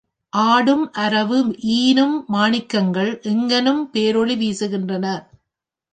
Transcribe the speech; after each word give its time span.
ஆடும் 0.33 0.91
அரவு 0.95 1.37
ஈனும் 1.75 2.15
மாணிக்கங்கள் 2.27 3.11
எங்கணும் 3.23 3.83
பேரொளி 3.93 4.37
வீசுகின்றன. 4.37 5.05